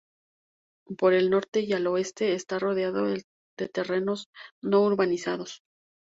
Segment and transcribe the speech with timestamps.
[0.97, 3.23] Por el norte y al oeste está rodeado de
[3.71, 4.29] terrenos
[4.63, 5.61] no urbanizados.